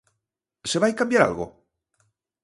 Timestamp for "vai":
0.83-0.91